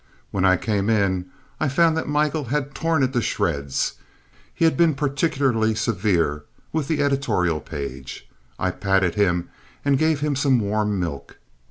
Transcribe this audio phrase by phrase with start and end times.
[0.31, 1.27] When I came in
[1.59, 3.93] I found that Michael had torn it to shreds.
[4.51, 6.43] He had been particularly severe
[6.73, 8.27] with the editorial page.
[8.57, 9.49] I patted him
[9.85, 11.37] and gave him some warm milk.